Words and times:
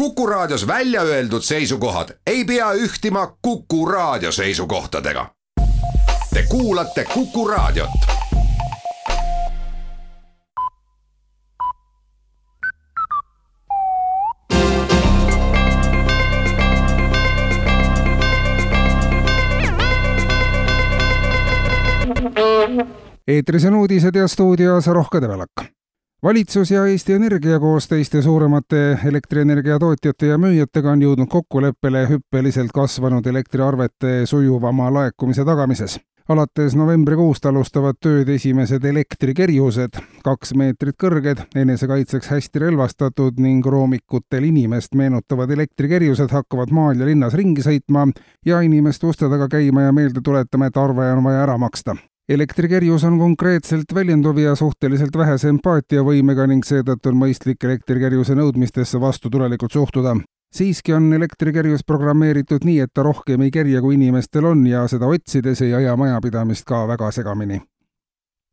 Kuku 0.00 0.26
Raadios 0.26 0.66
välja 0.66 1.02
öeldud 1.02 1.42
seisukohad 1.42 2.08
ei 2.26 2.44
pea 2.44 2.72
ühtima 2.72 3.36
Kuku 3.42 3.86
Raadio 3.86 4.32
seisukohtadega. 4.32 5.26
Te 6.34 6.44
kuulate 6.48 7.04
Kuku 7.04 7.48
Raadiot. 7.48 7.90
eetris 23.28 23.64
on 23.64 23.74
uudised 23.74 24.14
ja 24.14 24.28
stuudios 24.28 24.86
Rohke 24.86 25.20
Debelak 25.20 25.79
valitsus 26.22 26.70
ja 26.70 26.86
Eesti 26.86 27.12
Energia 27.12 27.60
koos 27.60 27.88
teiste 27.88 28.22
suuremate 28.22 28.98
elektrienergia 29.04 29.78
tootjate 29.78 30.26
ja 30.26 30.38
müüjatega 30.38 30.92
on 30.92 31.02
jõudnud 31.02 31.30
kokkuleppele 31.32 32.04
hüppeliselt 32.10 32.72
kasvanud 32.74 33.26
elektriarvete 33.26 34.26
sujuvama 34.26 34.92
laekumise 34.92 35.44
tagamises. 35.44 36.00
alates 36.30 36.76
novembrikuust 36.78 37.46
alustavad 37.46 37.96
tööd 38.00 38.28
esimesed 38.28 38.84
elektrikerjused, 38.84 39.96
kaks 40.22 40.52
meetrit 40.54 40.94
kõrged, 41.02 41.40
enesekaitseks 41.56 42.28
hästi 42.30 42.58
relvastatud 42.58 43.40
ning 43.42 43.66
roomikutel 43.66 44.44
inimest 44.44 44.94
meenutavad 44.94 45.50
elektrikerjused 45.50 46.30
hakkavad 46.30 46.70
maal 46.70 47.00
ja 47.00 47.06
linnas 47.06 47.34
ringi 47.34 47.64
sõitma 47.66 48.06
ja 48.46 48.60
inimeste 48.60 49.06
uste 49.06 49.26
taga 49.26 49.48
käima 49.48 49.88
ja 49.88 49.92
meelde 49.92 50.20
tuletama, 50.22 50.66
et 50.70 50.76
arve 50.76 51.10
on 51.12 51.24
vaja 51.24 51.42
ära 51.48 51.58
maksta 51.58 51.96
elektrikerjus 52.30 53.04
on 53.04 53.18
konkreetselt 53.18 53.94
väljenduv 53.94 54.38
ja 54.38 54.54
suhteliselt 54.54 55.16
vähese 55.18 55.48
empaatiavõimega 55.50 56.46
ning 56.46 56.66
seetõttu 56.66 57.10
on 57.10 57.16
mõistlik 57.18 57.64
elektrikerjuse 57.66 58.36
nõudmistesse 58.38 59.00
vastutulelikult 59.00 59.72
suhtuda. 59.72 60.16
siiski 60.54 60.92
on 60.92 61.12
elektrikerjus 61.12 61.84
programmeeritud 61.86 62.64
nii, 62.64 62.80
et 62.80 62.90
ta 62.94 63.02
rohkem 63.02 63.40
ei 63.40 63.50
kerja, 63.50 63.80
kui 63.80 63.94
inimestel 63.94 64.44
on 64.44 64.66
ja 64.66 64.86
seda 64.88 65.06
otsides 65.06 65.62
ei 65.62 65.74
aja 65.74 65.96
majapidamist 65.96 66.64
ka 66.64 66.86
väga 66.88 67.10
segamini. 67.10 67.60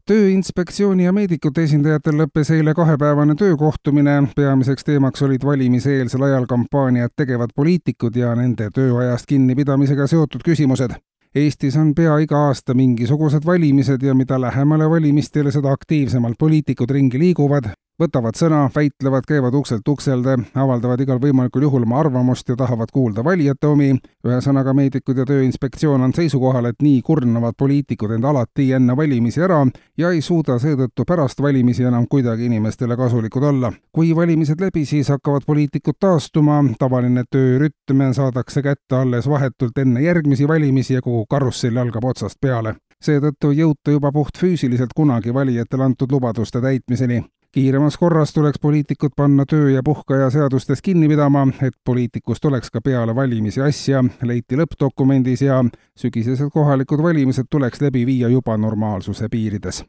Tööinspektsiooni 0.07 1.03
ja 1.03 1.11
meedikute 1.13 1.63
esindajatel 1.63 2.15
lõppes 2.21 2.51
eile 2.55 2.73
kahepäevane 2.73 3.35
töökohtumine, 3.35 4.27
peamiseks 4.35 4.83
teemaks 4.83 5.21
olid 5.21 5.45
valimiseelsel 5.45 6.23
ajal 6.23 6.45
kampaaniat 6.45 7.11
tegevad 7.15 7.53
poliitikud 7.55 8.15
ja 8.15 8.35
nende 8.35 8.69
tööajast 8.73 9.25
kinnipidamisega 9.25 10.07
seotud 10.07 10.41
küsimused 10.45 10.97
Eestis 11.35 11.75
on 11.77 11.93
pea 11.95 12.17
iga 12.23 12.37
aasta 12.47 12.73
mingisugused 12.73 13.45
valimised 13.45 14.03
ja 14.03 14.13
mida 14.15 14.39
lähemale 14.41 14.89
valimistele, 14.89 15.51
seda 15.51 15.71
aktiivsemalt 15.71 16.37
poliitikud 16.39 16.89
ringi 16.89 17.19
liiguvad, 17.19 17.71
võtavad 18.01 18.37
sõna, 18.37 18.67
väitlevad, 18.75 19.25
käivad 19.27 19.55
ukselt 19.57 19.87
ukselde, 19.87 20.37
avaldavad 20.55 21.01
igal 21.01 21.19
võimalikul 21.21 21.65
juhul 21.65 21.85
oma 21.87 21.99
arvamust 21.99 22.49
ja 22.49 22.55
tahavad 22.55 22.91
kuulda 22.93 23.23
valijate 23.23 23.67
omi. 23.67 23.95
ühesõnaga, 24.27 24.73
meedikud 24.73 25.17
ja 25.17 25.25
Tööinspektsioon 25.25 26.01
on 26.01 26.13
seisukohal, 26.13 26.65
et 26.65 26.81
nii 26.83 27.01
kurnavad 27.01 27.55
poliitikud 27.57 28.11
end 28.11 28.25
alati 28.25 28.71
enne 28.73 28.97
valimisi 28.97 29.41
ära 29.41 29.65
ja 29.97 30.11
ei 30.11 30.21
suuda 30.21 30.59
seetõttu 30.59 31.05
pärast 31.07 31.41
valimisi 31.41 31.83
enam 31.83 32.07
kuidagi 32.09 32.45
inimestele 32.45 32.97
kasulikud 32.97 33.43
olla. 33.43 33.71
kui 33.91 34.15
valimised 34.15 34.61
läbi, 34.61 34.85
siis 34.85 35.09
hakkavad 35.09 35.41
poliitikud 35.45 35.95
taastuma, 35.99 36.63
tavaline 36.79 37.23
töörütm 37.31 38.11
saadakse 38.11 38.61
kätte 38.61 38.95
alles 38.95 39.29
vahetult 39.29 39.77
enne 39.77 40.01
järgmisi 40.01 40.47
valimisi 40.47 40.93
ja 40.93 41.01
kogu 41.01 41.25
karussell 41.29 41.77
algab 41.77 42.03
otsast 42.03 42.37
peale 42.41 42.75
seetõttu 43.03 43.51
ei 43.51 43.59
jõuta 43.61 43.91
juba 43.91 44.11
puhtfüüsiliselt 44.11 44.93
kunagi 44.95 45.33
valijatele 45.33 45.83
antud 45.83 46.11
lubaduste 46.11 46.61
täitmiseni 46.61 47.21
kiiremas 47.51 47.97
korras 47.97 48.33
tuleks 48.33 48.59
poliitikud 48.59 49.09
panna 49.15 49.43
töö- 49.53 49.73
ja 49.73 49.83
puhkeaja 49.83 50.29
seadustest 50.29 50.81
kinni 50.83 51.07
pidama, 51.07 51.47
et 51.61 51.73
poliitikust 51.85 52.45
oleks 52.45 52.71
ka 52.71 52.81
peale 52.81 53.15
valimisi 53.15 53.61
asja, 53.61 54.03
leiti 54.21 54.57
lõppdokumendis 54.57 55.45
ja 55.45 55.63
sügisesed 55.97 56.49
kohalikud 56.53 57.03
valimised 57.03 57.45
tuleks 57.49 57.81
läbi 57.81 58.05
viia 58.05 58.29
juba 58.29 58.57
normaalsuse 58.57 59.29
piirides. 59.29 59.83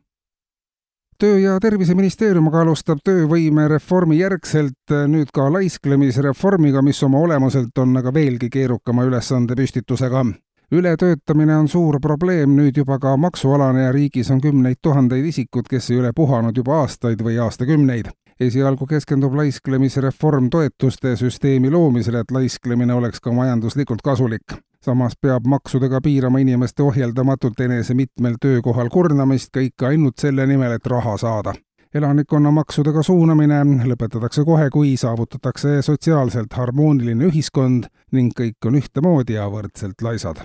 Töö- 1.24 1.38
ja 1.38 1.58
Terviseministeerium 1.60 2.46
aga 2.46 2.60
alustab 2.60 2.98
töövõimereformi 3.04 4.20
järgselt 4.20 4.92
nüüd 5.10 5.32
ka 5.34 5.48
laisklemisreformiga, 5.52 6.82
mis 6.82 7.02
oma 7.02 7.18
olemuselt 7.18 7.78
on 7.78 7.96
aga 7.98 8.14
veelgi 8.14 8.50
keerukama 8.50 9.02
ülesandepüstitusega 9.04 10.24
ületöötamine 10.72 11.56
on 11.56 11.68
suur 11.68 12.00
probleem 12.00 12.56
nüüd 12.56 12.76
juba 12.76 12.98
ka 12.98 13.16
maksualane 13.16 13.82
ja 13.82 13.92
riigis 13.92 14.30
on 14.30 14.40
kümneid 14.40 14.82
tuhandeid 14.82 15.24
isikud, 15.24 15.68
kes 15.70 15.90
ei 15.90 16.00
ole 16.00 16.12
puhanud 16.16 16.56
juba 16.56 16.82
aastaid 16.82 17.22
või 17.24 17.38
aastakümneid. 17.40 18.10
esialgu 18.40 18.86
keskendub 18.86 19.34
laisklemisreform 19.34 20.50
toetuste 20.50 21.16
süsteemi 21.16 21.70
loomisele, 21.70 22.20
et 22.20 22.30
laisklemine 22.30 22.94
oleks 22.94 23.20
ka 23.20 23.32
majanduslikult 23.32 24.02
kasulik 24.02 24.58
samas 24.84 25.16
peab 25.20 25.46
maksudega 25.46 26.00
piirama 26.00 26.38
inimeste 26.38 26.82
ohjeldamatult 26.82 27.60
enese 27.60 27.94
mitmel 27.94 28.36
töökohal 28.40 28.88
kurnamist 28.88 29.50
ka 29.52 29.60
ikka 29.60 29.88
ainult 29.88 30.18
selle 30.18 30.46
nimel, 30.46 30.72
et 30.72 30.86
raha 30.86 31.16
saada. 31.16 31.54
elanikkonna 31.94 32.50
maksudega 32.50 33.02
suunamine 33.02 33.62
lõpetatakse 33.90 34.44
kohe, 34.44 34.68
kui 34.70 34.96
saavutatakse 34.96 35.82
sotsiaalselt 35.82 36.52
harmooniline 36.52 37.24
ühiskond 37.24 37.88
ning 38.12 38.32
kõik 38.40 38.70
on 38.70 38.78
ühtemoodi 38.82 39.40
ja 39.40 39.48
võrdselt 39.48 40.02
laisad 40.02 40.44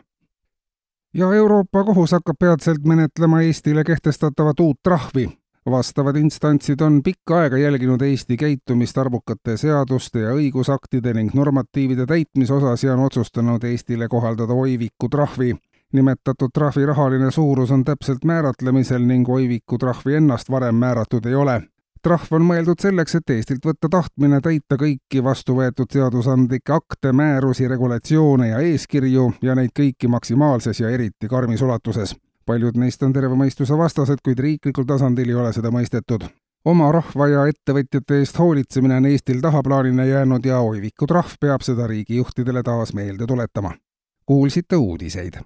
ja 1.14 1.34
Euroopa 1.34 1.84
Kohus 1.84 2.12
hakkab 2.12 2.36
peatselt 2.40 2.84
menetlema 2.84 3.42
Eestile 3.42 3.84
kehtestatavat 3.84 4.60
uut 4.60 4.78
trahvi. 4.84 5.30
vastavad 5.70 6.16
instantsid 6.16 6.82
on 6.82 7.04
pikka 7.04 7.38
aega 7.38 7.58
jälginud 7.58 8.02
Eesti 8.02 8.38
käitumist 8.38 8.98
arvukate 8.98 9.58
seaduste 9.58 10.20
ja 10.20 10.34
õigusaktide 10.36 11.14
ning 11.14 11.34
normatiivide 11.34 12.06
täitmise 12.06 12.54
osas 12.54 12.84
ja 12.84 12.94
on 12.94 13.00
otsustanud 13.00 13.64
Eestile 13.64 14.08
kohaldada 14.08 14.54
Oiviku 14.54 15.10
trahvi. 15.10 15.56
nimetatud 15.94 16.50
trahvi 16.54 16.86
rahaline 16.86 17.32
suurus 17.32 17.72
on 17.72 17.84
täpselt 17.84 18.26
määratlemisel 18.26 19.06
ning 19.06 19.30
Oiviku 19.30 19.78
trahvi 19.78 20.16
ennast 20.16 20.52
varem 20.52 20.76
määratud 20.76 21.26
ei 21.26 21.36
ole 21.36 21.62
trahv 22.04 22.36
on 22.36 22.46
mõeldud 22.48 22.82
selleks, 22.84 23.16
et 23.16 23.30
Eestilt 23.36 23.66
võtta 23.66 23.90
tahtmine 23.92 24.42
täita 24.44 24.78
kõiki 24.80 25.24
vastu 25.24 25.56
võetud 25.58 25.92
seadusandlikke 25.92 26.76
akte, 26.76 27.14
määrusi, 27.16 27.68
regulatsioone 27.68 28.50
ja 28.50 28.60
eeskirju 28.64 29.30
ja 29.42 29.56
neid 29.56 29.72
kõiki 29.78 30.12
maksimaalses 30.12 30.84
ja 30.84 30.90
eriti 30.90 31.28
karmis 31.32 31.62
ulatuses. 31.62 32.16
paljud 32.46 32.76
neist 32.76 33.04
on 33.04 33.14
terve 33.14 33.36
mõistuse 33.40 33.78
vastased, 33.78 34.20
kuid 34.24 34.40
riiklikul 34.40 34.84
tasandil 34.84 35.30
ei 35.30 35.36
ole 35.36 35.54
seda 35.54 35.72
mõistetud. 35.72 36.28
oma 36.66 36.92
rahva 36.92 37.28
ja 37.28 37.48
ettevõtjate 37.48 38.20
eest 38.20 38.40
hoolitsemine 38.40 38.98
on 38.98 39.06
Eestil 39.06 39.42
tahaplaanile 39.42 40.08
jäänud 40.08 40.46
ja 40.46 40.60
Oiviku 40.60 41.08
trahv 41.08 41.40
peab 41.40 41.62
seda 41.62 41.88
riigijuhtidele 41.88 42.64
taas 42.64 42.94
meelde 42.94 43.26
tuletama. 43.26 43.74
kuulsite 44.26 44.76
uudiseid 44.76 45.44